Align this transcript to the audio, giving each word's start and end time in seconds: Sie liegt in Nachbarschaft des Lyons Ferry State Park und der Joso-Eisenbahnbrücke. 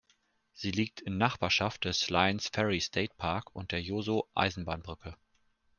Sie 0.51 0.71
liegt 0.71 0.99
in 1.01 1.19
Nachbarschaft 1.19 1.85
des 1.85 2.09
Lyons 2.09 2.47
Ferry 2.47 2.81
State 2.81 3.13
Park 3.17 3.55
und 3.55 3.71
der 3.71 3.83
Joso-Eisenbahnbrücke. 3.83 5.15